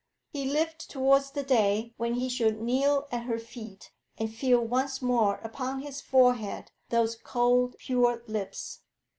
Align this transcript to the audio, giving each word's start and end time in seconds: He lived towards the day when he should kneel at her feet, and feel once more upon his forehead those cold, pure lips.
He 0.33 0.45
lived 0.45 0.89
towards 0.89 1.29
the 1.29 1.43
day 1.43 1.93
when 1.97 2.15
he 2.15 2.27
should 2.27 2.59
kneel 2.59 3.07
at 3.11 3.25
her 3.25 3.37
feet, 3.37 3.91
and 4.17 4.33
feel 4.33 4.59
once 4.59 4.99
more 4.99 5.35
upon 5.43 5.81
his 5.81 6.01
forehead 6.01 6.71
those 6.89 7.15
cold, 7.15 7.77
pure 7.77 8.23
lips. 8.25 8.79